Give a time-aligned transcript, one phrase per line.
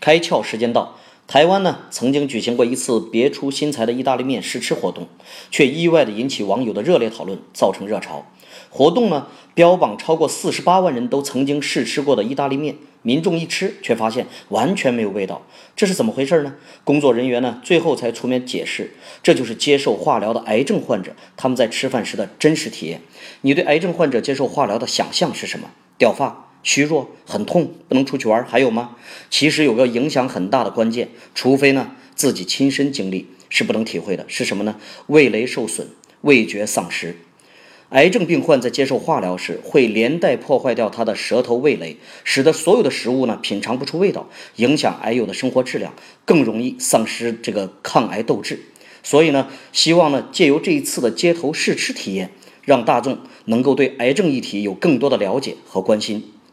[0.00, 5.08] 开窍时间到，台湾呢曾经举行过一次别出心裁的意大利面试吃活动，
[5.50, 8.26] 却意外的引起网友的热烈讨论，造成热潮。
[8.70, 15.42] 活动呢标榜超过四十八万人都曾经试吃过的意大利面，民众一吃却发现完全没有味道，
[15.74, 16.54] 这是怎么回事呢？
[16.84, 23.00] 工作人员呢最后才出面解释，这就是接受化疗的癌症患者他们在吃饭时的真实体验。
[23.40, 25.70] 你对癌症患者接受化疗的想象是什么？
[25.96, 26.47] 掉发？
[26.62, 28.96] 虚弱、很痛，不能出去玩，还有吗？
[29.30, 34.24] 其实有个影响很大的关键，除非呢自己亲身经历，是不能体会的。
[34.28, 34.76] 是什么呢？
[35.06, 35.88] 味蕾受损，
[36.22, 37.16] 味觉丧失。
[37.90, 45.94] 癌症病患在接受化疗时，会连带破坏掉他的舌头味蕾，使得所有的食物呢品尝不出味道，影响癌友的生活质量，
[46.26, 48.60] 更容易丧失这个抗癌斗志。
[49.02, 52.30] 所以呢，希望呢借由这一次的街头试吃体验，
[52.62, 56.30] 让大众能够对癌症议题有更多的了解和关心。